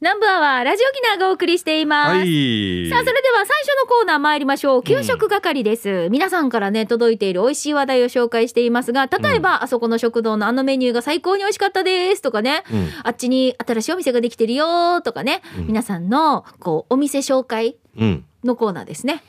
[0.00, 2.10] 南部アワー、ラジオキナーがお送りしています。
[2.10, 2.90] はい。
[2.90, 4.82] さあ、それでは最初のコーナー参りましょう。
[4.82, 6.08] 給食係です。
[6.10, 18.24] 皆さんからね、届いている美味しい話題を紹介していますが、例えば、あそこの食堂のあのメニューが最高に美味しかったですとかね、うんあっちに新しいお店ができてるよとかね、皆さんの、こう、お店紹介うん。
[18.42, 19.22] のコーナーですね。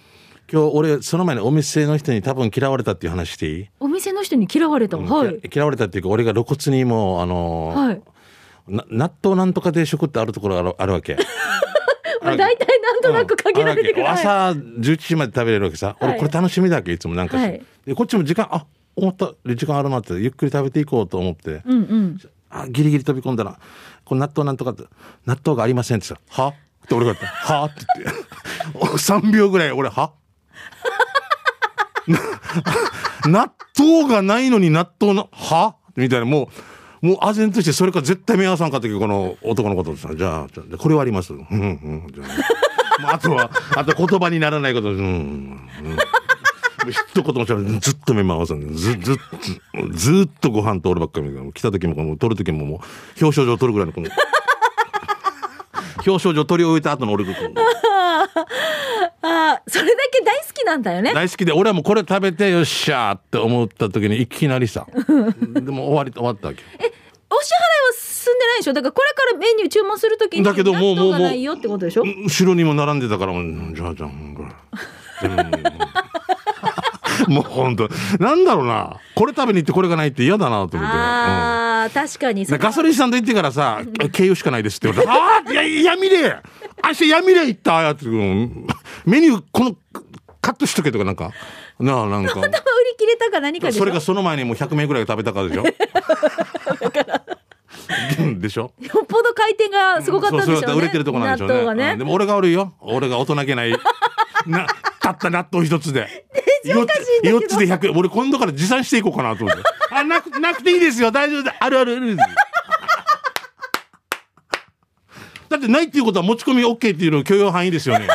[0.52, 4.98] 今日俺、その前にお店の人に多分嫌われたっていう話していい、お店の人に嫌われた？
[4.98, 5.30] はい。
[5.30, 8.02] 嫌嫌われたっていうか、俺が露骨にもう、あのーはい。
[8.68, 11.18] な納豆なんとか定食ってあるところがあるあるわけ。
[12.22, 14.10] まあ、大体なんとなく限られてくる。
[14.10, 15.96] 朝11時まで食べれるわけさ。
[16.00, 16.10] はい。
[16.10, 17.64] 俺これ楽しみだっけいつもなんかはい。
[17.86, 18.66] で、こっちも時間、あ、
[18.96, 22.18] 思った、時間あるなって、ゆっくり食べていこうと思って、うんうん。
[22.50, 23.60] あ、ギリギリ飛び込んだら、
[24.06, 24.84] この納豆なんとかって、
[25.26, 26.48] 納豆がありませんってさ、は？
[26.48, 26.54] っ
[26.88, 27.54] て俺が言った。
[27.54, 27.66] は？
[27.66, 28.22] って言って。
[28.98, 30.14] 3秒ぐらい俺、は？
[32.08, 32.20] な
[33.28, 35.76] 納豆がないのに納豆の、は？
[35.96, 36.48] みたいな、もう、
[37.06, 41.34] もう、唖然として、それから絶対目合わさんかったけど、この男のことでさ、じゃあ、じゃあこれはあります。
[41.34, 42.24] うん、うん、じゃ
[43.08, 43.14] あ。
[43.14, 45.60] あとは、あと言葉にならないこと、うん、うん。
[46.90, 52.80] 一言もしゃべずっと目も合わせんず、ずっと、ずっとご飯と俺ばっかり来た時も、この、取る時ももう、
[53.22, 54.10] 表彰状取るぐらいの、この、
[55.98, 57.34] 表彰状取り終えた後の俺が、
[59.28, 61.14] ああ、それだけ大好きなんだよね。
[61.14, 64.86] 大好きで、俺はもうこれ食べてよっしゃーって思った時にいきなりさ、
[65.50, 66.68] でも終わり、終わったわけよ。
[67.28, 68.74] お支払いは進んでないでしょ？
[68.74, 72.04] だからこれからメニュー注文するときにだけどもうもうもうないよってことでしょ？
[72.04, 74.36] 後ろにも並んでたから、うんじゃあじゃあ、うん
[77.28, 78.98] も もう本当なんだろうな。
[79.16, 80.78] これ食べに行ってこれがないって嫌だなと思って。
[80.78, 83.82] うんああ、確かにガソリンスタンド行ってからさ、
[84.12, 85.14] 経由しかないですって言われた。
[85.14, 86.36] ああ、いや、闇で
[86.84, 88.10] 明日闇で行ったやつ。
[88.10, 88.68] うん
[89.06, 89.76] メニュー、この、
[90.42, 91.32] カットしとけとかなんか？
[91.80, 92.34] なあ、なんか。
[92.34, 92.54] たま売り
[92.98, 93.80] 切れたか何かでしょ？
[93.80, 95.64] それがその前にもう100名ぐらい食べたからでしょ？
[98.40, 98.72] でしょ？
[98.80, 100.62] よっぽど回転がすごかったんでしょうね。
[100.62, 101.56] そうそう売れてるとこなんでしょうね。
[101.56, 101.92] 納豆がね。
[101.94, 102.76] うんでも俺が悪いよ。
[102.80, 103.72] 俺が大人げない。
[104.46, 104.68] な、
[105.02, 106.26] たった納豆一つで。
[106.66, 107.98] 4つ四つで100円。
[107.98, 109.64] 俺今度から持参していこうかなと思って。
[109.92, 111.12] あ、なく、なくていいですよ。
[111.12, 111.52] 大丈夫で。
[111.60, 112.18] あるあるある。
[115.48, 118.08] だってないっていうことは持ち込み OK っていうの許容範囲ですよね。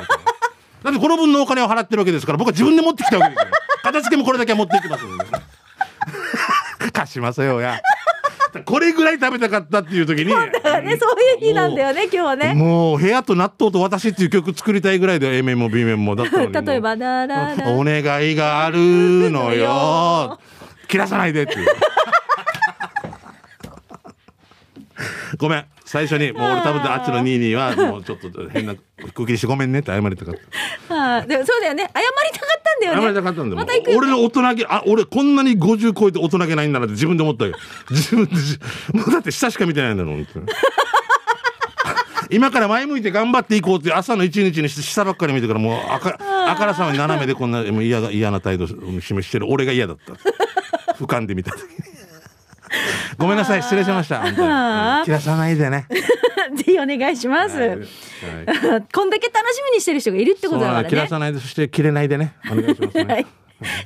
[0.82, 3.50] だってこの分のお金を払ってるわけですから、僕は自分で持ってきたわけですよ。
[3.82, 5.24] 片付けもこれだけは持っていきますので。
[6.92, 7.80] 貸しますよ、や。
[8.64, 10.26] これぐらい食べたかったっていう時に。
[10.26, 12.54] ね、そういう日なんだよね、今日はね。
[12.54, 17.70] もう部屋と納豆と私っていう曲作りたいぐらいで A 面も B 面もだった例えば、だらら。
[17.70, 20.38] お願いがあるのよ
[20.88, 21.68] 切らさないでっていう
[25.38, 28.76] ごめん最初にもう俺多分あっちの22はもうちょっと変な
[29.12, 30.34] 空気にしてごめんねって謝りたかっ
[30.86, 30.94] た。
[30.94, 31.82] はいでもそうだよね。
[31.92, 33.02] 謝りたかったんだよね。
[33.02, 37.56] 謝りたかったんだもんまた行くよ俺の大人げあ俺こんなに50超えて大人げないんだなって自分で思ったよ。
[37.90, 38.60] 自分で自
[38.92, 40.46] もうだって下しか見てないんだろ本当に
[42.30, 48.68] 今から前向いて頑張っていこうって朝の一日にして下ばっかり見てからもうあかあからさまに斜めでこんな嫌な態度を
[49.00, 50.12] 示してる俺が嫌だった。
[50.94, 51.89] 俯瞰で見た時に
[53.18, 54.22] ごめんなさい失礼しました
[55.04, 55.86] 切らさないでね
[56.54, 57.58] ぜひお願いします。
[57.58, 57.80] はいはい
[58.92, 60.88] こんだけ楽しみにしてる人がいるってことだからね。
[60.88, 63.26] 切らさないでそして切れないでねお願いしますね、 はい。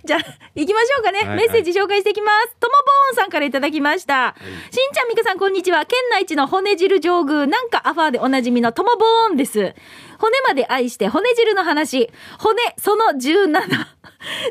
[0.04, 0.20] じゃあ、
[0.54, 1.18] 行きましょうかね。
[1.20, 2.56] はいメッセージ紹介していきます。
[2.60, 4.34] ともぼーんさんからいただきました。
[4.70, 5.84] しんちゃん、みかさん、こんにちは。
[5.84, 9.74] 県内一の骨汁上宮、なんかアファーでおなじみのともぼーんです。
[10.18, 12.10] 骨まで愛して骨汁の話。
[12.38, 13.94] 骨その17。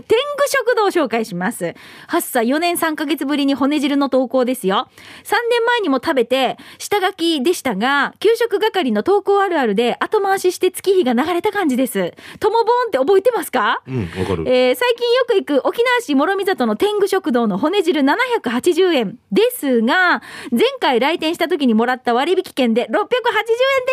[0.07, 1.75] 天狗食堂を紹介します。
[2.09, 4.87] 8歳4年3ヶ月ぶりに骨汁の投稿ですよ。
[5.23, 12.13] 3年前にも食べて、下書きでしたが、給食係の投稿あるあるで後回しして月日が流れた感じです。
[12.39, 13.81] ともぼーんって覚えてますか？
[13.87, 22.97] うんわかる、えー最近よく行く沖縄市諸見里の天狗食堂の骨汁780円ですが、前回来店した時にもらった割引券で680円で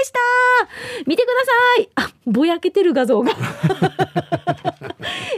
[0.05, 0.19] した
[1.07, 3.33] 見てくださいあ、ぼやけてる画像が。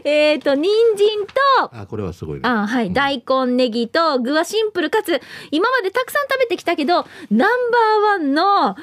[0.05, 2.49] えっと、人参と、あこれはすごいね。
[2.49, 5.21] あはい、大根、ネギと具はシンプルかつ、
[5.51, 8.75] 今までたくさん食べてきたけど、ナンバーワンの、ま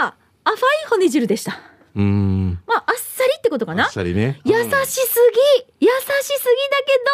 [0.00, 0.14] あ、
[0.44, 1.58] アファイ骨汁でした。
[1.94, 2.60] うーん。
[2.66, 3.84] まあ、あっさりってことかな。
[3.84, 4.40] あっさりね。
[4.44, 6.32] 優しすぎ優しす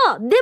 [0.09, 0.37] ぎだけど、で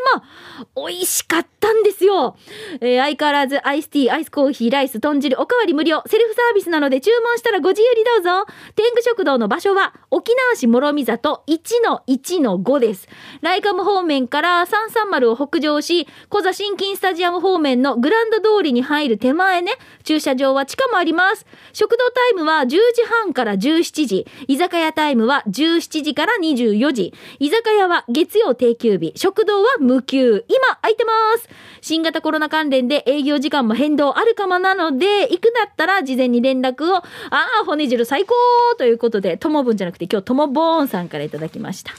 [0.74, 2.36] も、美味しかったんですよ。
[2.80, 6.02] えー相変わらずアイスティー、アイスコーヒー、ライス、豚汁、おかわり無料。
[6.06, 8.52] セルフサービスなので注文したらご自由にどうぞ。
[8.74, 13.08] 天狗食堂の場所は、沖縄市諸見里1-1-5です。
[13.42, 19.72] ライカム方面から330を北上し、小座新金スタジアム方面のグランド通りに入る手前ね、
[20.02, 21.46] 駐車場は地下もあります。
[21.72, 22.78] 食堂タイムは10時
[23.22, 27.14] 半から17時、居酒屋タイムは17時から24時。
[27.38, 29.12] 居酒屋は月曜定休日。
[29.14, 30.46] 食堂は無休。
[30.48, 31.50] 今空いてます。
[31.82, 38.32] 新型コロナ関連で営業時間も変動あるかもなので、行くなったら事前に連絡を、ああ、骨汁最高
[38.78, 41.92] ということで、ともぶんじゃなくて今日ともぼーんさんからいただきました。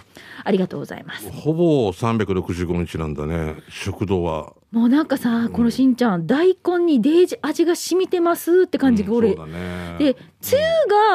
[0.43, 1.29] ありがとうございます。
[1.29, 9.95] ほぼ365日なんだね食堂はもうなんかさ、このしんちゃん、大根にデージ味が染みてますって感じが俺、うんね。
[9.97, 10.59] で、つゆ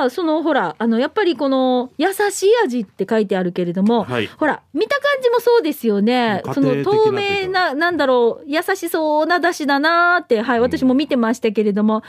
[0.00, 4.26] が、その、ほら、あの、やっぱりこの、優しい味って書いてあるけれども、はい。
[4.26, 6.42] ほら、見た感じもそうですよね。
[6.54, 12.02] その、透明な、なんだろう、優しそうな出汁だなーって、はい、私も見てましたけれども、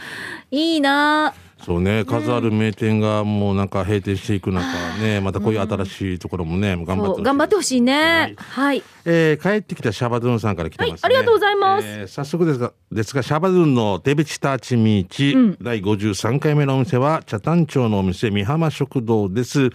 [0.50, 4.66] いいなーそうね数ある名店がもうなんか閉店していく中
[5.02, 7.16] ねまたこういう新しいところもね頑張ってほしい。
[7.16, 7.96] そう頑張ってほしいね。
[7.96, 8.36] はい。
[8.38, 8.84] はい。
[9.06, 11.88] えー帰ってきたシャバドゥンさんから来てますね、はいありがとうございます。
[11.88, 15.58] えー早速ですがですがシャバドゥンのデビチターチミーチ、うん。
[15.62, 19.66] 第53回目のお店は茶谷町のお店美浜食堂です。
[19.66, 19.74] 今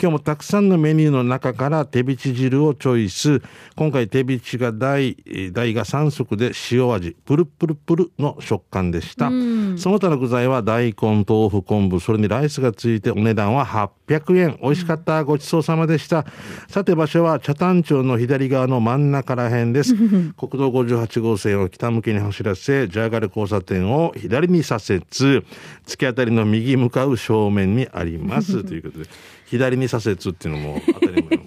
[0.00, 3.42] 日もたくさんのメニューの中から手びち汁をチョイス。
[3.76, 14.58] 今回手びちが大えー大が3足で塩味プルプルプルの食感でした、その他の具材は大根豆腐昆布それにライスがついてお値段は800円。
[14.62, 15.24] 美味しかった。
[15.24, 16.24] ごちそうさまでした。
[16.68, 19.94] さて場所は茶谷町の左側の真ん中ら辺です。
[20.34, 25.04] 国道58号線を北向きに走らせジャーガル交差点を左に左折。
[25.10, 25.42] 突
[25.86, 28.62] き当たりの右向かう正面にあります。
[28.64, 29.06] ということで
[29.46, 31.44] 左に左折っていうのも当たり前の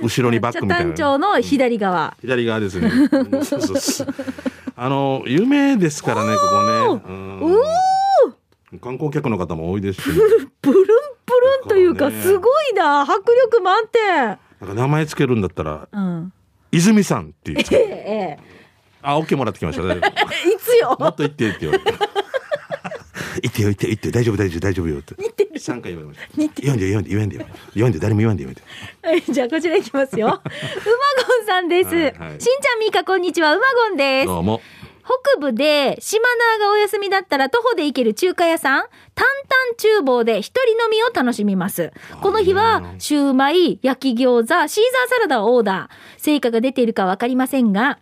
[0.02, 0.92] 後ろにバッ茶クみたいな。
[0.92, 2.16] 谷町の左側。
[2.20, 2.90] 左側ですね。
[3.12, 4.14] うんそうそうそう。
[4.76, 7.12] あの有名ですからねここね。
[7.44, 7.99] うん
[8.78, 10.14] 観光客の方も多いですし、ね、
[10.62, 11.32] プルンプ
[11.62, 13.00] ルンというか、すごいな。
[13.02, 14.16] 迫力満点。
[14.16, 16.32] なんか名前つけるんだったらうん。
[16.70, 17.58] 泉さんっていう。
[17.72, 18.38] ええ、
[19.02, 19.82] あ、オッケーもらってきました。
[19.92, 20.00] い
[20.58, 20.96] つよ。
[21.00, 21.98] もっと言ってって言われて。
[23.42, 25.14] 言ってよ 言って言って大丈夫大丈夫大丈夫よって。
[25.58, 26.40] 三回言われました。
[26.40, 28.62] 似て言わんで言わんで言わんで言わんで誰も言わんで言わんで。
[29.02, 30.26] はい、じゃあこちらいきますよ。
[30.28, 31.88] うまごんさんです。
[31.88, 34.26] はいはいしんちゃんみーかこんにちは、うまごんです。
[34.26, 34.60] どうも。
[35.04, 36.22] 北部で島
[36.58, 38.82] 名がお休みだったら徒歩で行ける中華屋さん、
[39.14, 41.92] タンタン厨房で一人飲みを楽しみます。
[42.20, 44.68] この日は、シューマイ、焼き餃子、シーザー
[45.08, 46.20] サラダをオーダー。
[46.20, 47.98] 成果が出ているかわかりませんが、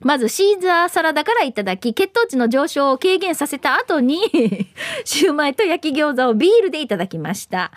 [0.00, 4.20] まずシーザーサラダからいただき、血糖値の上昇を軽減させた後に、
[5.04, 7.72] シューマイと焼き餃子をビールでいただきました。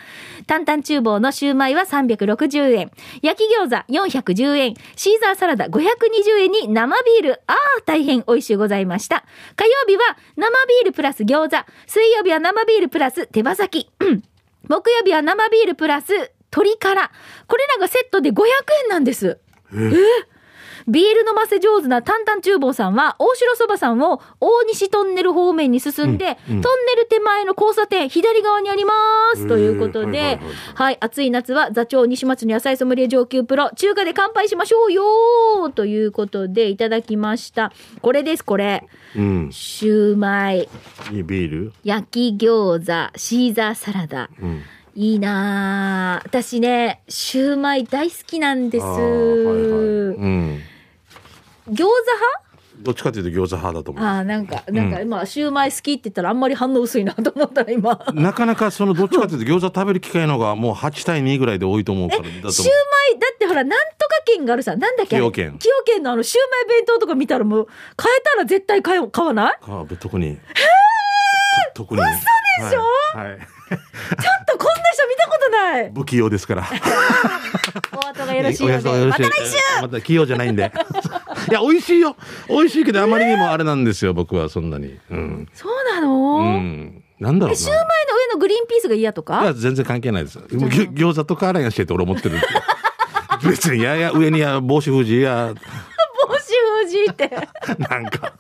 [0.46, 2.92] タンタン厨房のシューマイは360円、
[3.22, 9.24] 焼き餃子410円、シーザーサラダ520円に生ビール、ああ、大変美味しゅうございました。
[9.56, 13.90] 火曜日は生ビールプラス餃子、水曜日は生ビールプラス手羽先、
[14.68, 17.12] 木曜日は生ビールプラス鶏から。
[17.48, 18.44] これらがセットで500
[18.84, 19.38] 円なんです。
[20.88, 28.94] ビール飲ませ上手なタンタン厨房さんは、大城そばさんを大西トンネル方面に進んで、うんうんトンネル手前の交差点、左側にありま
[29.36, 29.48] す。
[29.48, 30.38] ということで、はいはいはい
[30.76, 37.74] はい、暑い夏は座長西松の野菜ソムリエ上級プロ、中華で乾杯しましょうよーということでいただきました。
[38.02, 38.88] これです、これ。
[39.16, 39.50] うん。
[39.52, 40.70] シューマイ、
[41.12, 41.74] いいビール？
[41.84, 44.30] 焼き餃子、シーザーサラダ。
[44.42, 44.62] うん。
[44.96, 48.86] いいなあ私ね、シューマイ大好きなんです。
[48.86, 49.06] はいはい。
[49.06, 50.60] うん。
[51.70, 52.48] 餃子派？
[52.80, 54.04] どっちかというと餃子派だと思う。
[54.06, 58.00] ああ、なんか、なんか、今、シューマイ好きって言ったらあんまり反応薄いなと思ったら今。
[58.14, 62.72] なかなかそのどっちかというと餃子食べる機会の方がもう8対2ぐらいで多いと思うからだと思うシューマ
[63.18, 65.16] イ、だってほら、なんとか県があるさ、なんだっけ？
[65.16, 69.56] 崎陽軒崎陽軒のあの、シューマイ弁当とか見たらもう、買えたら絶対買お買わない？
[69.64, 70.38] あ特に。
[71.74, 72.02] と特に。
[72.02, 73.18] 嘘でしょ？
[73.18, 73.40] はい。
[73.76, 76.68] っとこんな人見たことない不器用ですから。
[77.96, 79.06] お後がよろしいようおやすみよで。
[79.08, 80.72] また来週また器用じゃないんで。
[81.50, 82.16] いや、美味しいよ。
[82.50, 84.98] 美味しいけど、あまりにもあれなんですよ、僕はそんなに。
[85.10, 85.48] うん。
[85.54, 87.04] そうなの、うん。
[87.20, 87.56] なんだろうな。
[87.56, 87.88] シューマイの
[88.18, 90.40] 上のグリーンピースが嫌といかや、全然関係ないです。
[90.40, 92.38] 餃子とか洗いがしてって俺思ってる。
[93.44, 95.54] 別に、いやいや、上にや帽子富士や、
[96.88, 97.30] 帽子富士って。
[97.90, 98.34] なんか、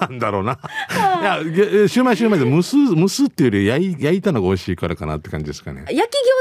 [0.00, 0.58] なんだろうな。
[1.20, 5.84] いや、げシューマイシューマイで蒸す、蒸すっていうより焼い焼いたのが美味しいからかなって感じですかね。
[5.88, 6.00] 焼き餃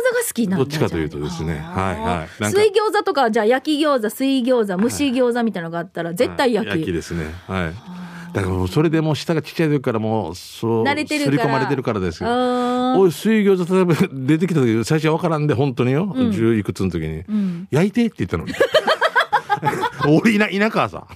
[0.09, 7.25] 子が好きなんだどっちかというとですねはいはい水餃子とかじゃあ焼き餃子水餃子蒸し餃子みたいなのがあったら絶対焼き、はい焼きですね。
[7.47, 8.03] はい。
[8.33, 12.29] だからもうそれでもう舌がちっちゃい時からもう、そう、慣れてる刷り込まれてるからですよ。
[12.99, 16.15] おい、水餃子例えば出てきた時、最初は分からんで、本当によ。
[16.31, 18.53] 十、いくつの時に、ん焼いてって言ったのに。
[20.07, 21.07] 俺、田田舎さ。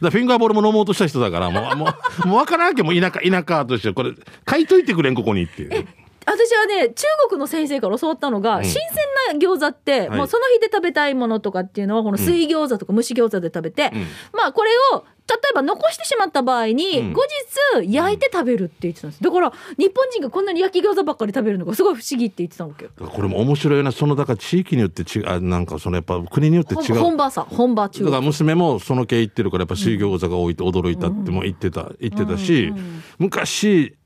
[0.00, 1.94] だフィンガーボールも飲もうとした人だから、もう、も
[2.24, 4.12] う、もう分からんけどもう田舎、田舎として、これ、
[4.44, 5.86] 買いといてくれん、ここにって。
[6.30, 8.64] 私はね中国の先生から教わったのが、ん。
[8.64, 8.80] 新鮮
[9.32, 10.18] な餃子って、はい。
[10.18, 14.00] もうその日で食べたいものとかっていうのはこの水餃子とか蒸し餃子で食べて、うん。
[14.32, 15.04] まあこれを
[15.50, 17.12] えば残してしまった場合に、うん。
[17.12, 17.22] 後
[17.82, 19.22] 日焼いて食べるって言ってたんです。
[19.22, 22.90] だから日本人がこんなに焼き餃子ばっかり食べるのがすごい不思議って言ってたわけよ。
[22.98, 23.92] これも面白いな。
[23.92, 27.00] そのだから地域によって違うあなんかそのやっぱ国によって違う。
[27.00, 32.72] 本場さ本場中だから娘もその系行ってるからやっぱ水餃子が多いと驚いたっても言ってた言ってたし、
[33.18, 33.96] 昔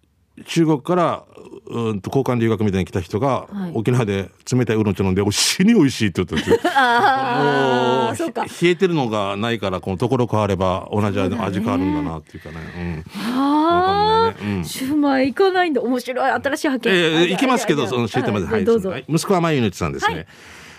[0.47, 1.25] 中国から
[1.67, 3.73] うんと交換留学みたいに来た人が、はい。
[3.75, 6.71] 沖縄で冷たいウーロン茶飲んで死に美味しいって言ってたんですよ。
[6.73, 8.45] うあそうか。
[8.45, 14.55] ひ冷えてるのがないからこのところ変われば同じ味味変わるんだなっていうかね、うん、あわかんないね。
[14.55, 14.61] うん。
[14.61, 15.81] あシューマイ行かないんだ。
[15.83, 16.95] 面白い新しい発見。
[16.95, 20.15] えあー行きますけど、その教えてまで、はいい、はどうぞ、はい息子はまゆぬちさんですね。
[20.15, 20.27] はい。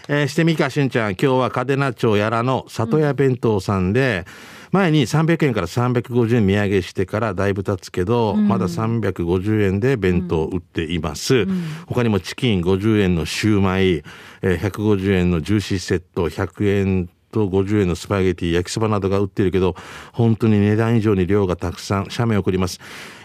[0.09, 4.25] えーしてみかしゅんちゃん、今日は嘉手納町やらの里屋弁当さんで、
[4.73, 11.45] 前に300円から350円値上げしてからだいぶ経つけど、まだ350円で弁当を売っています。
[11.85, 14.03] 他にもチキン50円のシューマイ、
[14.41, 19.75] えー150円のジューシーセット、100円と50円のスパゲティ、焼きそばなどが売ってるけど、
[20.11, 22.79] 本当に値段以上に量がたくさん、写メを送ります。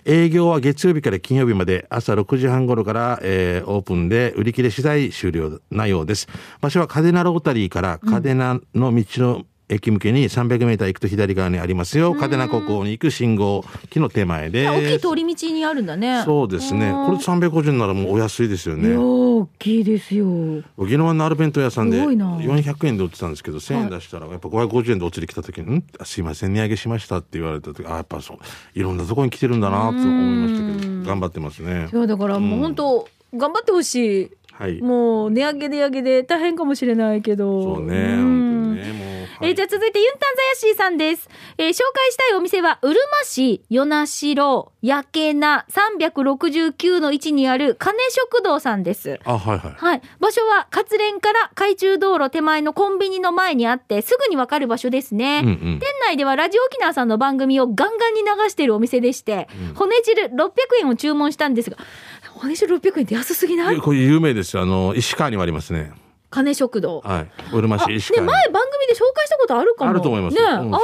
[0.04, 6.28] 営業は月曜日から金曜日まで朝6時半頃から、えーオープンで売り切れ次第終了なようです。
[6.60, 12.14] 場所は嘉手納ロータリーから嘉手納の道の駅向けに300メーター行くと左側にありますよ。
[12.14, 14.70] 嘉手納高校に行く信号機の手前です。
[14.70, 16.22] 大きい通り道にあるんだね。
[16.24, 16.90] そうですね。
[16.90, 18.96] これ350円ならもうお安いですよね。
[18.96, 20.26] 大きいですよ。
[20.76, 22.38] 沖縄のある弁当屋さんですごいな。
[22.38, 25.84] 400円で売ってたんですけど1000円出したらやっぱ550円でお釣り来た時に「ん？
[25.98, 28.38] あすいません値上げしました」って言われた時あやっぱそう
[28.74, 31.88] いろんなところに来てるんだなと思いましたけど頑張ってますね。
[31.92, 34.80] いやだからもう本当頑張ってほしいはい。
[34.82, 37.62] もう値上げ値上げで大変かもしれないけど。
[37.76, 38.16] そうねん。
[38.16, 39.50] 本当にねもう、はい。
[39.50, 49.20] えーじゃあ続いてユンタンザヤシーさんです、えー紹介したいお店はうるま市与那城やけな369の位置にある金食堂さんです。
[49.24, 49.72] あはいはい。
[49.76, 50.02] はい。
[50.20, 55.42] 場所は、活連から海中道路手前のコンビニの前にあって、すぐにわかる場所ですね。
[55.44, 55.78] うんうん。
[55.78, 60.50] 店内ではラジオ沖縄さんの番組をガンガンに流しているお店でして、骨汁600
[60.80, 61.76] 円を注文したんですが、
[62.38, 63.76] 骨汁600円って安すぎない？
[63.78, 64.62] これ有名ですよ。
[64.62, 65.92] あの石川にもありますね。
[66.30, 67.00] 金食堂。
[67.00, 67.30] はい。
[67.54, 69.90] うるまあ、ね、市石川前に番組で紹介したことあるかも。
[69.90, 70.36] あると思います。
[70.36, 70.78] ね、うんあ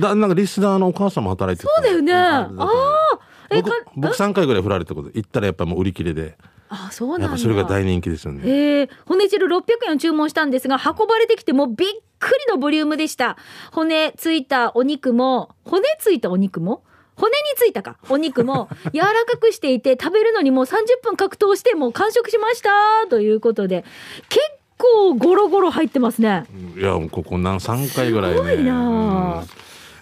[0.00, 1.70] だなんかリスナーのお母さんも働いてて。
[1.74, 2.12] そうだよね。
[2.12, 3.56] うあー。
[3.58, 6.38] え僕か僕3回ぐらい振られたこと行ったらやっぱもう売り切れで。
[6.70, 7.24] あ、あ、そうなんだ。
[7.24, 8.42] やっぱそれが大人気ですよね。
[8.44, 11.88] えー、骨汁600円を注文したんですが、運ばれてきてもびっ
[12.18, 13.36] くりのボリュームでした。
[13.72, 16.82] 骨ついたお肉も、骨ついたお肉も？
[17.20, 17.96] 骨についたか？
[18.08, 22.70] お肉も柔らかくしていて、食べるのにもう30分格闘してもう完食しました
[23.08, 23.84] ということで、
[24.28, 24.40] 結
[24.78, 26.44] 構ゴロゴロ入ってますね。
[26.76, 28.36] いや、もうここ何、3回ぐらいね。
[28.38, 29.46] すごいなあうん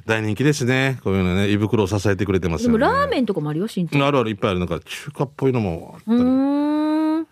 [0.07, 0.99] 大人気ですね。
[1.05, 2.79] こういうのね、胃袋を支えてくれてますよね。
[2.79, 4.01] でもラーメンとかもあるよ、しんちゃん。
[4.01, 4.59] うんあるある、いっぱいある。
[4.59, 6.23] なんか中華っぽいのもあったうり。
[6.23, 7.27] ーん。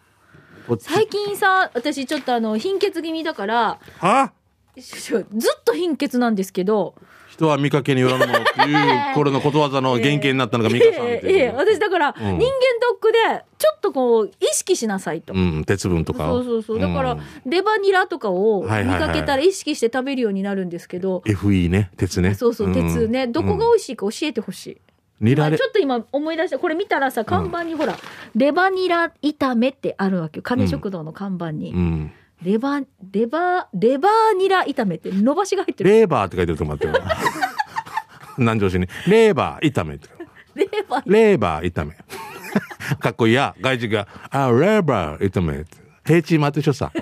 [0.81, 4.33] 最近さ、私ちょっとあの、貧血気味だから、は
[4.77, 6.95] ずっと貧血なんですけど、
[7.37, 11.57] 人は見かけによらぬものっていう、これのことわざの原型になったのがミカさんってええええいう。
[11.57, 12.49] 私だから、人間ドッ
[13.01, 15.35] クでちょっとこう意識しなさいと。
[15.35, 16.27] うん、鉄分とか。
[16.27, 22.35] そうそうそうだから、んレバニラとかを見かけたら意識して食べるようになるんですけど、FE ね、鉄ね。
[22.35, 24.81] そうそう鉄ね、どこが美味しいか教えてほしい、
[25.21, 27.97] ニラレちょっと今思い出したこれ見たらさ看板にほら、
[28.35, 32.13] レバニラ炒めってあるわけよ金食堂の看板に、うん。
[32.43, 36.93] レバレバレバニラ炒めって伸ばしが入ってるレーバーって書いてると思ってる。
[38.39, 38.87] 南城市に。
[39.07, 40.09] レーバー炒めって。
[40.55, 41.95] レバレーバー炒め。
[43.01, 43.55] かっこいいや。
[43.61, 45.77] 外人が、あ、レーバー炒めって。
[46.05, 46.93] ヘチマと一緒さ。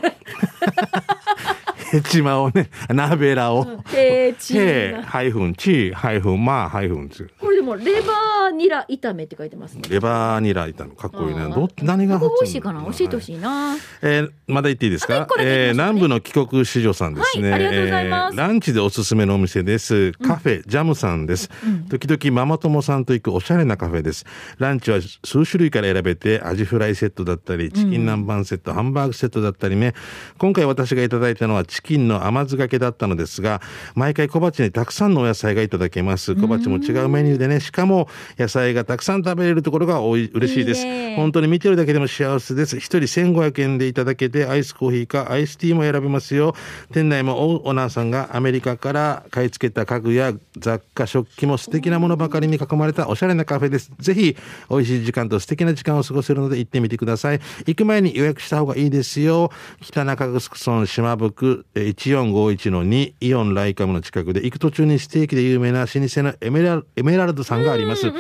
[1.90, 3.64] ヘチマをね、ナベラを。
[3.86, 7.30] ヘーチヘーハイフン、チハイフン、マーハイフンつ。
[7.38, 10.94] これでもレバニラ炒めって書いてますねレバーニラ炒め。
[10.94, 11.44] かっこいいね。
[11.44, 12.82] うんど何が美味しいかな？
[12.82, 13.22] 教えてほい。
[13.22, 15.20] しいな、えーまだ言っていいですか？
[15.20, 17.50] ねえー南部の帰国子女さんですね。
[17.50, 20.12] はいありがとうございますえーランチでおすすめのお店です。
[20.12, 21.48] カフェ、ジャムさんです。
[21.88, 24.26] 時々ママ友さんと行くおしゃれなカフェです。
[24.58, 29.94] ランチは数種類から選べて、アジフライセットだったり、チキン南蛮セット、ハンバーグセットだったりね。
[30.38, 33.60] 今回私がいただいたのはチキンの甘酢がけだったのですが、
[33.94, 36.34] 毎回小鉢にたくさんのお野菜がいただけます。
[36.34, 38.08] 小鉢も違うメニューでね、しかも
[38.38, 40.84] 野菜がたくさん食べれるところが多い嬉しいです。
[41.16, 42.76] 本当に見てるだけでも幸せです。
[42.78, 46.54] 一人1500円でいただけて、アイスコーヒーかアイスティーも選べますよ。
[46.92, 53.90] 店内もオーナーさんがアメリカから買い付けた家具や雑貨、食器も素敵なものばかりに囲まれたおしゃれなカフェです。
[53.98, 54.36] ぜひ、
[54.70, 57.40] 美味しい時間と素敵な時間を過ごせるので行ってみてください。
[57.66, 59.50] 行く前に予約した方がいいですよ。
[59.80, 68.10] 北中城村島福えー1451の2イオンライカムの近くで行く途中にステーキで有名な老舗のエメラルエメラルドさんがあります。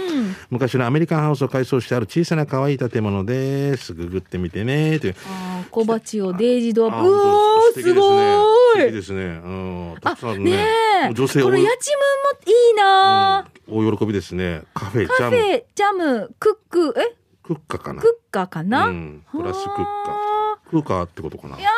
[0.50, 3.94] 昔のアメリカンハウスを改装してある小さな可愛い建物です。
[3.94, 4.98] ググってみてね。
[5.00, 5.16] という。
[5.70, 8.36] 小鉢をデイジドアップおーすご素敵ですね
[8.74, 9.22] 素敵ーいですね。
[9.22, 9.26] う
[9.96, 9.96] ん。
[10.00, 11.14] たあくさんねえね。
[11.14, 14.62] 女性この多いやちむんもいいな、大喜びですね。
[14.74, 17.16] カフェ、ジカャム、フェ、ジャム、クック、え？
[17.42, 18.00] クッカかな。
[18.02, 19.82] クッカーかな、うん、プラスクッカ。
[19.82, 21.62] あクッカってことかなーい。
[21.62, 21.72] やー、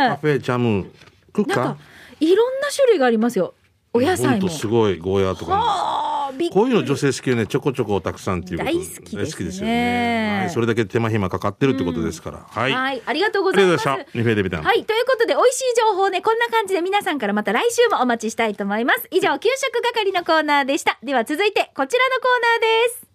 [0.00, 0.90] いねカフェ、ジャム、
[1.32, 1.76] クッカ
[2.20, 3.54] いろんな種類がありますよ。
[3.94, 4.48] お野菜もほんと。
[4.48, 8.58] すごい、ゴーヤーとかこういうの女性好きよね、ちょこちょこたくさんっていう。
[8.58, 10.38] 大好きですね大好きですよね。
[10.40, 12.46] はい、それだけ手間暇かかってるってことですから。
[12.48, 12.72] はい。
[12.72, 13.86] はい、ありがとうございます。
[13.86, 14.04] はい。
[14.06, 14.24] という
[15.06, 19.06] ことで、美味しい情報ね、こんな感じで皆さんからまた来週もお待ちしたいと思います。
[19.10, 20.98] 以上、給食係のコーナーでした。
[21.02, 23.11] では続いて、こちらのコーナ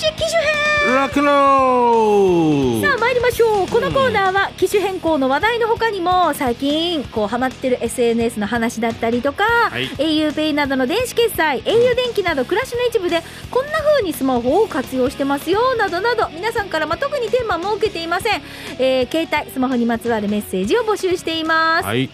[0.00, 0.94] 機種編。
[0.94, 2.80] ラクロー。
[2.82, 3.66] さあ参りましょう。
[3.66, 9.44] このコーナーは機種変更の話題の他にも最近こうハマってる SNS の話だったりとか、
[9.76, 9.86] い。
[9.96, 18.42] auPay などの電子決済 au 電気など暮らしの一部でこんな風にスマホを活用してますよなどなど皆さんからまあ特にテーマ設けていません、
[18.78, 22.08] えー携帯スマホにまつわるメッセージを募集しています、はい。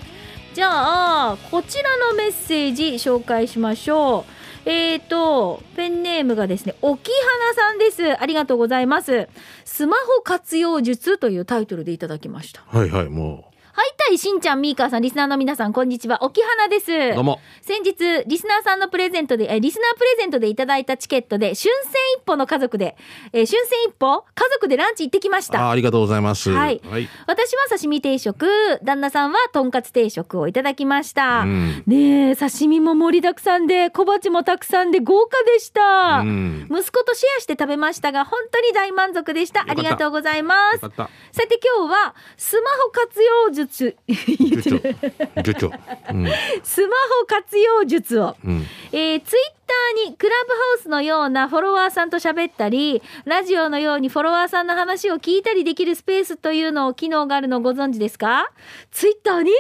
[0.54, 0.68] じゃ
[1.32, 4.33] あこちらのメッセージ紹介しましょう
[4.66, 7.10] えーと、ペンネームがですね、沖
[7.54, 8.20] 花さんです。
[8.20, 9.28] ありがとうございます。
[9.64, 12.62] スマホ活用術というタイトルでいただきました。
[12.66, 16.22] はいはい、もうはい、たいしんちゃん、みーかーさん、リスナーの皆さん、こんにちは。
[16.22, 16.92] 沖花です。
[16.92, 17.14] う。
[17.16, 17.40] どうも。
[17.60, 21.70] 先日、リスナーさんのプレゼントで、えーリスナープレゼントでいただいたチケットで、春戦
[22.16, 22.96] 一歩の家族で、
[23.32, 25.66] えー春戦一歩家族でランチ行ってきました。
[25.66, 26.50] あありがとうございます。
[26.50, 27.08] はいはい。
[27.26, 28.46] 私は刺身定食、
[28.84, 31.40] 旦那さんはとんかつ定食をいただきました。
[31.40, 36.20] うんねえ、刺身も盛りだくさんで、小鉢もたくさんで豪華でした。
[36.20, 36.68] うん。
[36.70, 39.64] 息子とシェアして食べましたが、本当に大満足でした。
[39.66, 40.86] ありがとうございますよか。
[40.86, 41.10] った。
[41.32, 43.63] さて今日は、スマホ活用術、
[44.06, 45.42] 言って女る長。
[45.42, 45.66] 女長。
[45.66, 45.70] う
[46.14, 46.28] ん。
[46.62, 48.36] スマホ活用術を。
[48.44, 48.66] うん。
[48.92, 58.50] えー、ツイッターにクラブハウスのようなフォロワーさんと喋ったり、ラジオのようにフォロワーさんの話を聞いたりできるスペースというのを機能があるのをご存知ですか？
[58.90, 59.50] ツイッターに？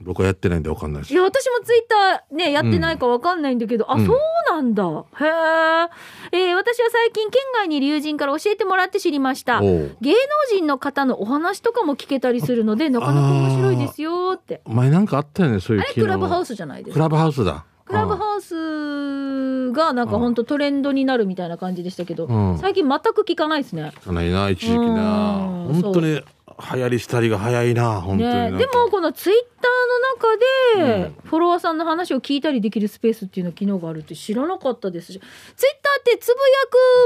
[0.00, 1.16] 僕はやってないんでわかんないですい。
[1.16, 4.18] や、私もツイッターね、やってないかわかんないんだけど、あ、うんそう
[4.50, 4.82] なんだ。
[4.82, 5.88] へー
[6.32, 9.60] えー私は最近県外にいる友人から教えてもらって知りました。
[9.60, 9.86] 芸能
[10.50, 14.60] 人の方のお話とかも聞けたりするので、なかなか面白いですよって。
[14.66, 16.48] 前なんかあったよね、そういうあれ、クラブハウス。
[16.48, 16.94] スじゃないですか？
[16.94, 17.64] クラブハウスだ。
[17.86, 23.92] クラブハウスがなんか本当トレンドになるみたいな感じでしたけど、うん最近全く聞かないですね。
[24.02, 25.36] じゃないな、一時期な。
[25.68, 26.20] うん本当に
[26.58, 28.52] 流行りしたりが早いな、本当に。
[28.52, 35.12] ね、でもこのツイッターの中でフォロワーさんの話を聞いたりできるスペースっていうの機能があるって知らなかったです。
[35.12, 36.38] しツイッターってつぶや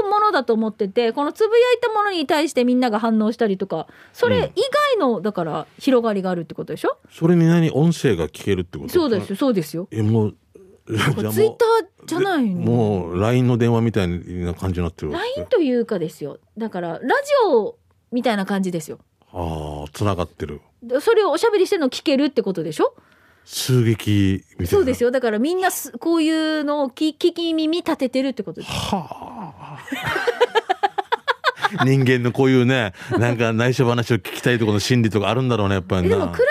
[0.05, 4.61] くものだと思っててこのつぶやいたものに対してみんなが反応したりとかそれ以
[4.97, 9.87] 外のだから広がりがあるってことでしょ、それに何音声が聞けるってことそうですよそうですよ。
[9.91, 10.35] え、もう、
[10.87, 12.61] ツイッターじゃないの？
[12.61, 16.39] もう LINE の電話みたいな感じになってる LINE というかですよ。
[16.57, 17.07] だからラジ
[17.47, 17.77] オ
[18.11, 18.99] みたいな感じですよ
[19.33, 20.61] ああつながってる。
[20.83, 22.93] でそれをおしゃべりしてるの聞けるってことでしょ？
[23.45, 24.67] 数撃みたいな。
[24.67, 25.11] そうですよ。
[25.11, 28.61] だからみんなすこういうのを聞聞き耳立ててるってこと。
[28.61, 29.79] ですはあ。
[31.85, 36.45] 人間のこういうねなんか内緒話を聞きたいところの心理とかあるんだろうねやっぱりでもクラブハ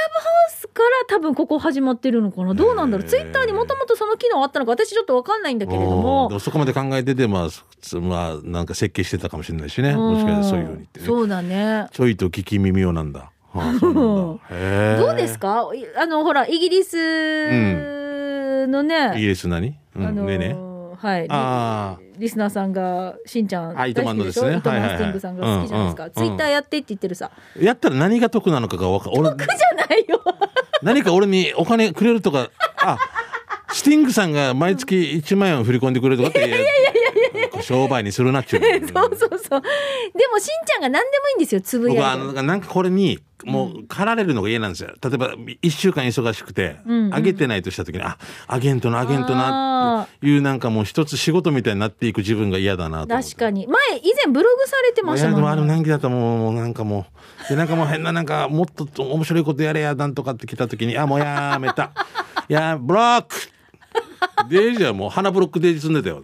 [0.72, 2.54] から多分ここ始まってるのかな？
[2.54, 3.06] どうなんだろう？
[3.06, 6.38] ツイッターにもともとその機能あったのか私ちょっとわかんないんだけれども。
[6.40, 7.48] そこまで考えててまあ
[7.80, 9.94] つまあなんか設計してたかもしれないしね。
[9.94, 11.06] もしかしたらそういうふうに言ってね。
[11.06, 11.86] そうだね。
[11.92, 15.70] ちょいと聞き耳をなんだ、はあ、 そうどうですか？
[15.74, 16.96] いあのほらイギリス
[18.66, 20.06] のね、イギリス何、うん。
[20.06, 20.56] あのーねえね
[20.96, 21.26] はい。
[21.30, 24.50] ああリスナーさんがしんちゃん大好きでしょ？
[24.52, 24.90] 糸満はいはい。
[24.90, 30.22] はいスティングさんが好きじゃないですか、うんうんツイッターやってって言ってるさ、やったら何が得なのかが分か俺苦じゃないよ
[30.82, 32.50] 何か俺にお金くれるとか、
[32.82, 32.98] あ、
[33.72, 36.99] スティングさんが毎月1万円を振り込んでくれるとかって、いやいやいやい
[37.62, 38.60] 商売にするなっちゅう。
[38.62, 39.62] そうそうそう。
[39.62, 39.66] で
[40.32, 42.22] もしんちゃんが何でもいいんですよつぶ僕はやいて。
[42.22, 44.90] あのなんかこれにもう駆られるのが嫌なんですよ。
[45.02, 46.76] 例えば1週間忙しくて、
[47.10, 53.08] あげてないとした時に、あ、アゲントのアゲントなっていうなんかもう一つ仕事みたいになっていく自分が嫌だなと。
[53.08, 53.66] 確かに。
[53.66, 57.06] 前以前ブログされてましたいやでもあれもんね何期だったらもうなんかも
[57.46, 57.48] う。
[57.48, 61.92] でなんかもう変ななんかもっと面白いことやれやなんとかって来た時にあもうやめた。
[62.48, 63.36] いやブロック。
[64.48, 66.22] デイジはもう鼻ブロックデイジ積んでたよ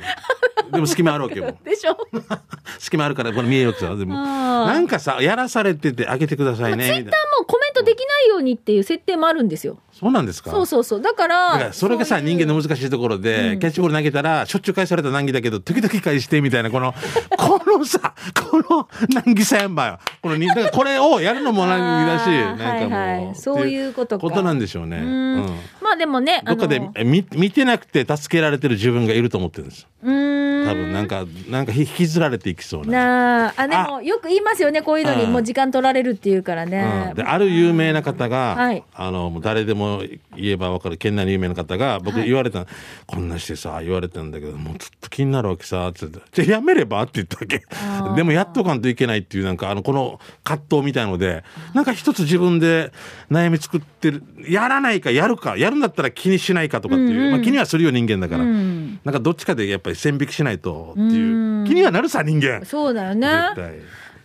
[0.72, 1.56] でも隙間あるわけよ。
[1.64, 1.96] でしょ？
[2.78, 9.78] 隙間あるからこれ見えよってさでもなんかさやらされててあげてくださいねツイッターもコメントできないようにっていう設定もあるんですよ。
[9.92, 10.50] そうなんですか？
[10.50, 11.00] そうそうそう。
[11.00, 16.94] だからだからそれがさそういう人間の難しいところで、キャッチボール投げたらしょっちゅう返された難儀だけど時々返してみたいなこの
[17.38, 18.14] このさ
[18.50, 18.88] この
[19.24, 19.86] 難儀さやんば。
[19.86, 23.34] よこのにだからこれをやるのも難儀だしなんかもう、はいはい。
[23.34, 24.20] そういうことか。
[24.20, 24.98] ことなんでしょうね。
[24.98, 25.36] ううん。
[25.40, 25.46] ん
[25.82, 29.86] まあでもねどっかで見見てなくて助けられてる自分がいると思ってるんです。
[30.02, 32.92] うーん多分なんかなんか引きずられていきそうな。
[32.92, 35.32] なあ、あ、でもよく言いますよね、こういうのにうん。
[35.32, 37.10] もう時間取られるっていうからね。
[37.10, 37.14] うん、。
[37.14, 38.84] である有名な方が、はい。
[38.94, 40.02] あのもう誰でも
[40.36, 42.28] 言えば分かる県内の有名な方が僕はい。
[42.28, 42.66] 言われた、
[43.06, 47.02] こんなしてさ言われたんだけどもうずっと気になるわけさって言ってじゃあやめれば？
[47.02, 48.16] って言ったわけ。
[48.16, 52.92] でもやっとかんといけないっていうなんかあのこの葛藤みたいのでなんか一つ自分で
[53.30, 57.32] 悩み作ってるやらないかやるかやるんだったら気にしないかとかっていう、うんうん。
[57.32, 59.00] まあ、気にはするよ人間だから、うん。
[59.04, 61.64] なんかどっちかでやっぱり線引きしないとっていう、うん。
[61.66, 62.64] 気にはなるさ人間。
[62.64, 63.28] そうだよね。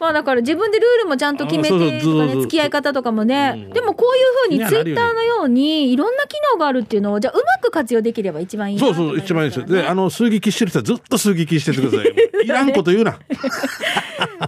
[0.01, 1.69] まあだから自分でルールもちゃんと決めて
[2.01, 3.69] とかね付き合い方とかもね、うん。
[3.69, 9.65] でもこういうふうにツイッターのようにいろんな機能があるっていうのをじゃあうまく活用できれば一番いいなそうそう、一番いいですよ。
[9.67, 12.15] で、あの、数撃してる人はずっと数撃しててください。
[12.45, 13.19] いらんこと言うな。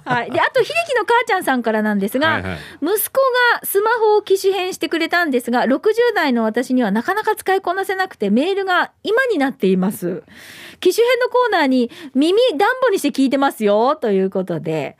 [0.06, 2.40] はい、であと秀樹の母ちゃんさんからなんですが、
[2.82, 3.20] 息子
[3.54, 10.24] がスマホを機種変してくれたんですが60代の私にはなかなか使いこなせなくてメールが今になっています
[10.84, 14.98] 機種変のコーナーに耳暖房にして聞いてますよということで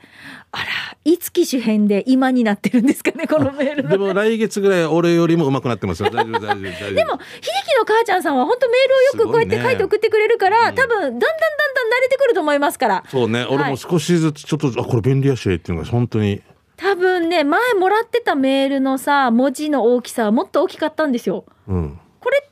[0.50, 0.64] あら
[1.04, 6.10] いつ機種変で今になってるんですかねこのメールのでも来月ぐらい俺よりも上手くなってますよ。
[6.10, 6.94] 大丈夫、 大丈夫、大丈夫。
[6.94, 13.04] でも、秀樹の母ちゃんさんは本当メールをよくこうやって書いて送ってくれるから、うん多分だんだんだんだん慣れてくると思いますから。
[13.10, 16.40] そうね、俺も少しずつちょっと、あ、これ便利やしっていうのが本当に。
[16.76, 21.44] 多分ね、前もらってたメールのさ、文字の大きさはもっと大きかったんですよ。
[21.68, 21.98] うん。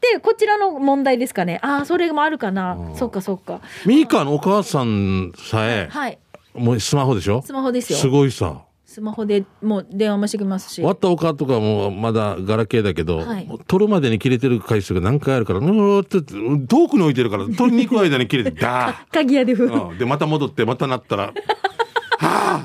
[0.08, 1.60] ってこちらの問題ですかね。
[1.62, 2.90] ああ、それもあるかなう。
[2.92, 3.60] んそっかそっか。
[3.86, 6.18] ミーカーのお母さんさえ、はい。
[6.54, 7.40] もうスマホでしょ？
[7.42, 7.98] スマホですよ。
[7.98, 8.62] すごいさ。
[8.84, 10.82] スマホでもう電話もしてきますし。
[10.82, 16.20] 割ったお母とかもまだガラケーだけど、はい取るまでに切れてる回数が何回あるから、うーって
[16.66, 19.64] 遠くに置いてるから、取りに行く間に切れて、 ダー鍵屋でふ。
[19.64, 21.32] うん、でまた戻ってまたなったら
[22.18, 22.64] 「は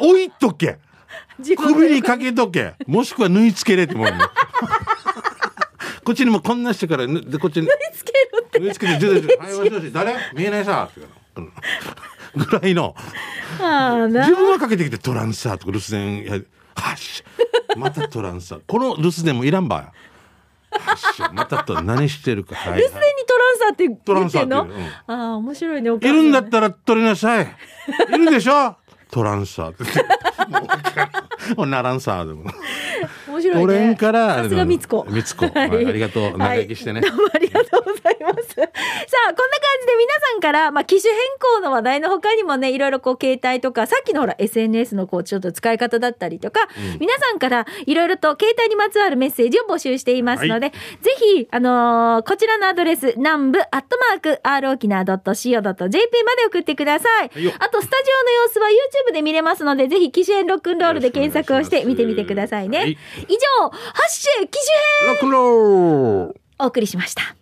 [0.00, 0.78] 置いとけ
[1.56, 4.08] 首にかけとけもしくは縫い付けれってもう
[6.08, 7.68] こっちにもこんなしてからぬでこっちに。
[7.92, 8.58] つけるって。
[8.60, 11.02] 縫い付けて「ちょちょちょはいもし誰見えないさ」って
[11.36, 11.60] 言うか
[12.40, 12.96] らぐらいの。
[14.08, 14.34] 自。
[14.34, 16.32] 分がかけてきてトランサーとか留守電や
[16.76, 17.22] はっし
[17.76, 19.92] またトランサーこの留守電もいらんば
[20.70, 22.54] はっしまたと何してるか。
[22.56, 22.80] はい、はい。
[22.80, 24.62] 留守電にトランサーって言ってんの？
[24.62, 24.68] う
[25.08, 25.90] ああ、面白いね。
[25.90, 27.54] お母いさんるんだったら取りなさい。
[28.14, 28.76] いるでしょ？
[29.10, 29.84] トランサーって。
[31.54, 32.44] もうならんさでも。
[33.38, 33.60] 面白いね。
[33.66, 35.06] 取れんからさすがみつこ。
[35.08, 35.46] みつこ。
[35.46, 36.38] はいありがとう。
[36.38, 37.00] 長生きしてね。
[37.00, 37.10] はい。
[37.10, 37.77] どうもありがとう
[38.20, 38.48] います。
[38.54, 39.36] さあ、こんな感
[39.80, 46.68] じで皆さんから、まあ、機種変更の話題の他にもね、いろいろこう、携帯とか、さっきのほら、SNS のこう、ちょっと使い方だったりとか、
[47.00, 57.30] 皆さんからいろいろと携帯にまつわるメッセージを募集していますので、ぜひ、あのーこちらのアドレス、南部アットマーク、r 沖縄 .co.jp まで送ってください。
[57.32, 58.68] はいよあと、スタジオの様子は
[59.10, 62.78] YouTube で見れますので、ぜひ、機種変ロックンロールで検索をして見てみてくださいね。
[62.78, 64.58] はい以上、ハッシュ機
[65.00, 67.37] 種編ロックンロールお送りしました。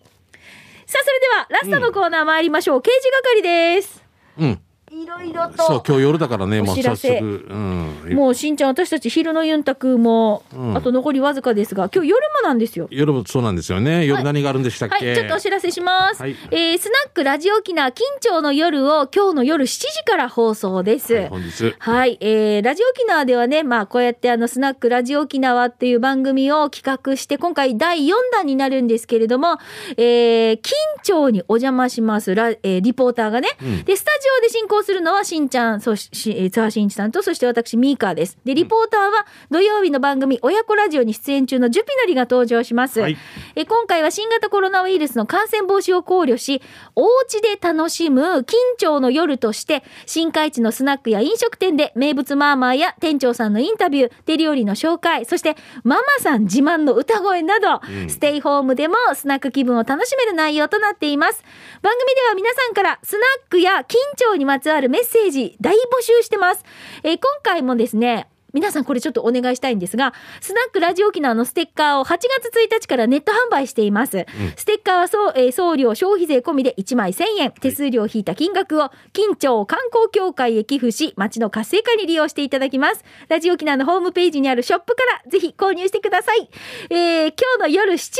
[0.86, 2.82] さあ、それでは、ラストのコーナー参りましょう。
[2.82, 4.04] 刑事係です。
[4.38, 4.60] うん。
[5.02, 5.92] いろいろそう、と。
[5.92, 7.14] 今日夜だからね、もう早速。
[7.14, 8.14] うん。
[8.14, 12.88] もう、しんちゃん、私たち昼のユンタクも、うんあと残りわずかですが、今日夜もなんですよ。
[12.90, 14.06] 夜もそうなんですよね。
[14.06, 16.22] 夜何があるんでしたっはい、けちょっとお知らせします。
[16.22, 21.14] はいえースナックラジオキナ緊張の夜を今日の夜7時から放送です。
[21.14, 21.74] はい本日。
[21.78, 29.58] はい、えー、ラジオ沖縄ではね、まあ、こうやってあの、スナックラジオ沖縄っていう番組を企画して、今回第4弾になるんですけれども、
[29.96, 38.38] えー、緊張にお邪魔します、ラ、えーリポーターがね、うんで、スタジオで進行するのはしんちゃん、そし、しえー津波しんいちさんと、そして私、ミーカーです。
[38.44, 43.00] で、リポーターは土曜日の番組、親子ラジオに出演中のジュピノリが登場します。
[43.00, 43.16] はい
[43.56, 46.62] えー今回は新型コロナウイルスの感染防止を考慮し、
[46.94, 61.42] お家で楽しむ緊張の夜として、新海地のスナックや飲食店で名物マーマーや店長さんのインタビュー、手料理の紹介、そしてママさん自慢の歌声など、うんステイホームでもスナック気分を楽しめる内容となっています。
[61.82, 66.64] 番組では皆さんからスナックや緊張にまつわるメッセージ大募集してます。
[67.02, 72.26] えー今回もですね、皆さんこれちょっとお願いしたいんですが、スナックラジオ沖縄のステッカーを8月
[72.72, 74.24] 1日からネット販売しています。
[74.56, 83.04] ステッカーはそう、えー送料消費税込みで1枚1000円、手数料を引いた金額を近町観光協会へ寄付し、街の活性化に利用していただきます。
[83.28, 86.48] ラジオ沖縄のホームページにあるショップからぜひ購入してください。
[86.88, 88.12] えー今日の夜7時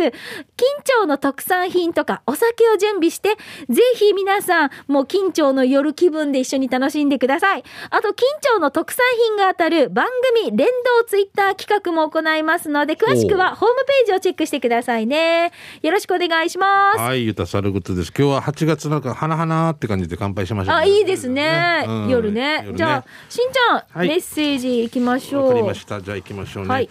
[0.00, 0.18] です。
[0.56, 3.36] 近町の特産品とかお酒を準備して、
[3.68, 7.64] ぜひ皆さん、もう近町の夜気分で一緒に楽しんでください。
[7.90, 10.06] あと、近町の特産品が当たる番
[10.44, 15.52] 組連動ツイッター企画も行いますので、詳しくはホームページをチェックしてくださいね。
[15.82, 16.98] よろしくお願いします。
[16.98, 18.12] はい、ゆたさることです。
[18.16, 21.84] 今日は8月なんか、花々って感じで乾杯しました、あ、いいですね。
[21.86, 22.62] うん夜ね。
[22.66, 25.46] 夜じゃあ、しんちゃん、はいメッセージいきましょう。
[25.48, 26.00] わかりました。
[26.00, 26.68] じゃあ行きましょうね。
[26.70, 26.88] はい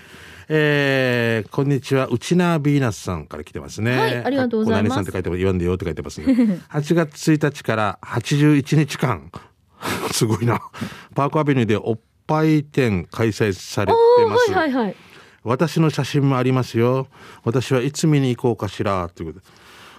[0.47, 2.07] えー、こんにちは。
[2.07, 3.97] 内縄ビーナスさんから来てますね。
[3.97, 5.37] はいありがとうございます何さんって書いてます。
[5.39, 6.27] 言わんでよって書いてますね。
[6.69, 9.31] 8月1日から81日間。
[10.11, 10.59] すごいな。
[11.15, 14.51] パークアベニューでおっぱい展開催されてます。
[14.51, 14.95] はいはいはい。
[15.43, 17.07] 私の写真もありますよ。
[17.43, 19.09] 私はいつ見に行こうかしら。
[19.13, 19.51] ということで。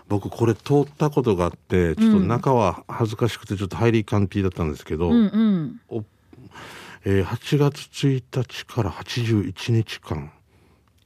[0.09, 5.81] 僕これ通ったことがあって、ちょっと中は恥ずかしくてちょっと入りカンティだったんですけど、うんうん。
[5.89, 6.05] お
[7.05, 10.33] えー8月1日から81日間。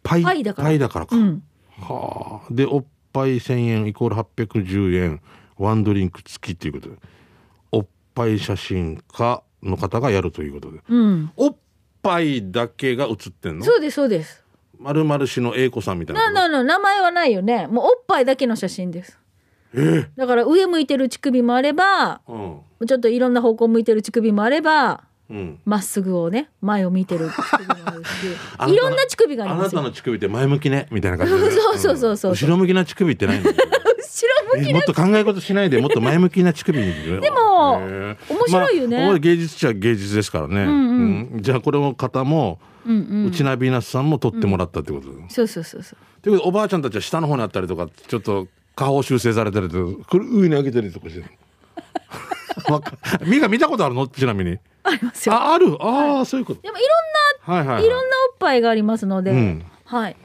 [0.02, 0.54] パイ、パイだ
[0.88, 1.16] からか。
[1.16, 1.42] うん。
[1.78, 2.54] はあ。
[2.54, 5.20] で、おっぱい1000円イコール810円。
[5.59, 6.96] ワンドリンク付きということで。
[7.72, 10.80] おっぱい写真家の方がやるということで。
[10.88, 11.30] うん。
[11.36, 11.56] おっ
[12.02, 13.64] ぱいだけが写ってんの？
[13.64, 14.44] そうですそうです。
[14.78, 16.48] まるまる氏の英子さんみたいなな。
[16.48, 17.66] なな名前はないよね。
[17.66, 19.18] もうおっぱいだけの写真です。
[19.74, 22.36] えだから上向いてる乳首もあれば、う
[22.84, 22.86] ん。
[22.88, 25.60] ちょっといろんな方向向いてる乳首もあれば、うん。
[25.64, 29.80] まっすぐをね、前を見てる乳首もあるあなたし、 いろんな乳首がありあなますよ。
[29.82, 30.88] たの乳首って前向きね？
[30.90, 33.52] みたいな感じでね、 そうそうそうそう後ろ向きな乳首ってないの？
[34.00, 39.06] 後ろ向きえもっと考え事しないで もっと前向きな乳首にでも面白いよね。
[39.06, 41.42] まあ、芸術者は芸術ですからね、んうん。
[41.42, 43.26] じゃあこれの方も、うんうん。
[43.26, 45.98] うちなビーナスさんも撮ってもらったってこと、そうそうそうそう。
[46.22, 51.24] ということでおばあちゃんたちは下の方にあったりとかちょっと下方修正されたりとか上に上げたりとかして
[52.70, 52.92] わか
[53.26, 54.06] みが見たことあるの？
[54.06, 54.58] ちなみに。
[54.82, 55.34] ありますよ。
[55.34, 55.76] あある？
[55.80, 56.62] ああ、そういうこと。
[56.62, 56.80] でもい
[57.46, 59.64] ろんな、はいはい、はい、いろんなおっぱいがありますので、うん。
[59.84, 60.16] はい。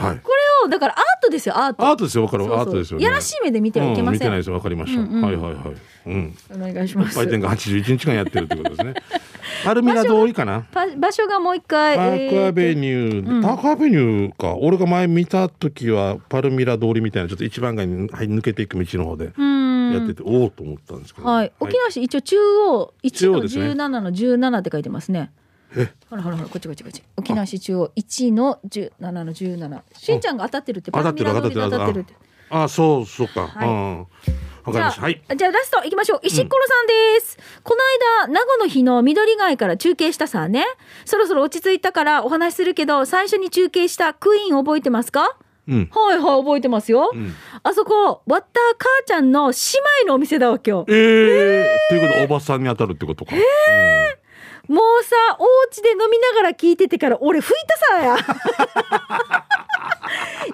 [0.00, 1.86] はいこれを、だからアートですよ、アート。
[1.86, 2.44] アートですよ、わかる。
[2.44, 3.04] アートですよ、ね。
[3.04, 5.00] やらしい目で見てはいけませんうん見てないですよ、わかりました。
[5.00, 5.76] うんうんはいはいはい。
[6.06, 6.34] うん。
[6.54, 7.18] お願いします。
[7.18, 8.94] 売店が81日間やってるってことですね。
[9.64, 10.64] パルミラ通りかな。
[10.72, 11.96] パ場所がもう一回。
[11.96, 14.56] パークアベニュー、パークアベニューか。
[14.56, 19.30] 俺が前見た時は、パルミラ通りみたいな、ちょっと一番街にはい抜けていく道の方でや
[20.02, 21.28] ってて、おおと思ったんですけど。
[21.28, 21.52] はい。
[21.60, 25.30] 沖縄市一応中央1の中央ですね17の17って書いてますね。
[26.08, 27.02] ほらほらほらこっちこっちこっち。
[27.16, 29.82] 沖縄市中央1の17の17。
[29.92, 30.90] しんちゃんが当たってるって。
[30.90, 32.14] 当たってるパラミラ通りで当たってるって。
[32.50, 33.46] あ、そう、そうか。
[33.46, 33.98] はいうん。
[34.00, 34.08] わか
[34.66, 35.02] りじゃあ、ました。
[35.02, 35.22] はい。
[35.36, 36.20] じゃあラスト行きましょう。
[36.24, 37.38] 石ころさんです。
[37.62, 40.66] この間、名護の日の緑街から中継したさね。
[41.04, 45.36] そろそろ落ち着いたからお話しするけど、最初に中継したクイーン覚えてますか？
[45.68, 45.90] うん。
[45.92, 47.12] はいはい、覚えてますよ。
[47.14, 49.56] んあそこ、ワッター母ちゃんの姉
[50.02, 50.92] 妹のお店だわ、今日。
[50.92, 51.88] ええー。
[51.88, 53.32] ということで、おばさんに当たるってことか。
[54.70, 58.14] もうさ、お家で飲みながら聞いててから、俺吹いたさや。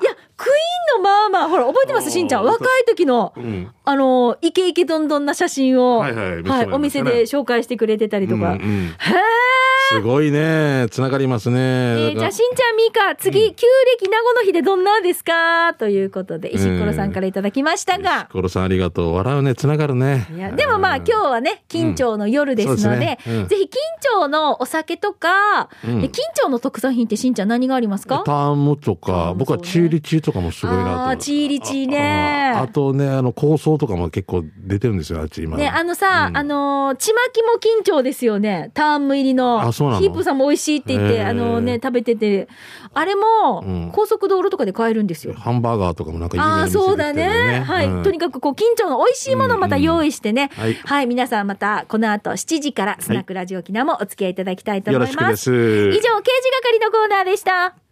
[0.00, 2.44] いや、クイーンのまあまあ、ほら、覚えてますしんちゃん？
[2.44, 3.42] 若い時の、うん。
[3.44, 3.70] うん。
[3.84, 8.52] あの、イケイケどんどんな写真を、はいはい見せてもらいお店で紹介してくれてたりとか。
[8.52, 9.14] うんうんへ
[9.88, 10.86] すごいね。
[10.90, 11.58] つながりますね。
[11.58, 13.66] えーじゃあ、しんちゃん、みーか、次、旧
[13.98, 15.74] 暦名護の日でどんなですか？
[15.74, 18.28] ということで、石ころさんからいただきましたが。
[18.32, 19.14] コロさんありがとう。
[19.14, 19.54] 笑うね。
[19.54, 20.26] つながるね。
[20.34, 23.68] いやでもまあ今日はね緊張の夜ですので,、そうですねうんぜひ緊
[24.20, 28.22] 張のお酒とか、うんで緊張の特産品ってしんちゃん何がありますか？
[28.24, 30.90] タームとか、ム僕はチーリチーとかもすごいなと。
[31.10, 35.56] あーチーリチーねあああとね、あの、構想とかも結構出てるんですよ、あっち今。
[35.56, 38.70] ね、あのさ、うんあのーちまきも緊張ですよね。
[38.74, 39.60] ターンム入りの。
[39.76, 40.00] あそうなの？
[40.00, 42.48] ヒープさんも美味しいって言って、あのね、食べてて。
[42.94, 45.34] あれも、うん高速道路とかで買えるんですよ。
[45.34, 47.60] ハンバーガーとかもなんか有名ああ、な店そうだできてるよね。
[47.60, 47.86] はい。
[47.86, 50.50] うんとにかく、こう、緊張の美味しいものをまた用意してね。
[50.54, 51.06] はいはい。
[51.06, 55.12] 皆さんまた、この後7時から、スナックラジオ沖縄もお付き合いいただきたいと思います。
[55.14, 55.98] よろしくです。
[55.98, 57.85] 以上、刑事係のコーナーでした。